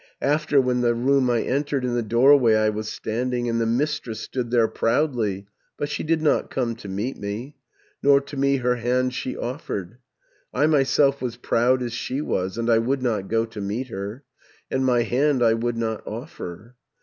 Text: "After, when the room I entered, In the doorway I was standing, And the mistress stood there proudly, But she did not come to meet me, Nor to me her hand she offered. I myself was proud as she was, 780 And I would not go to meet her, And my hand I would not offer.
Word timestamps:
"After, 0.23 0.59
when 0.59 0.81
the 0.81 0.95
room 0.95 1.29
I 1.29 1.43
entered, 1.43 1.85
In 1.85 1.93
the 1.93 2.01
doorway 2.01 2.55
I 2.55 2.69
was 2.69 2.89
standing, 2.91 3.47
And 3.47 3.61
the 3.61 3.67
mistress 3.67 4.19
stood 4.19 4.49
there 4.49 4.67
proudly, 4.67 5.45
But 5.77 5.89
she 5.89 6.01
did 6.01 6.23
not 6.23 6.49
come 6.49 6.75
to 6.77 6.87
meet 6.87 7.17
me, 7.17 7.55
Nor 8.01 8.19
to 8.21 8.35
me 8.35 8.55
her 8.57 8.77
hand 8.77 9.13
she 9.13 9.37
offered. 9.37 9.99
I 10.55 10.65
myself 10.65 11.21
was 11.21 11.37
proud 11.37 11.83
as 11.83 11.93
she 11.93 12.19
was, 12.19 12.55
780 12.55 12.59
And 12.61 12.69
I 12.71 12.77
would 12.87 13.03
not 13.03 13.27
go 13.29 13.45
to 13.45 13.61
meet 13.61 13.89
her, 13.89 14.23
And 14.71 14.83
my 14.83 15.03
hand 15.03 15.43
I 15.43 15.53
would 15.53 15.77
not 15.77 16.01
offer. 16.07 16.77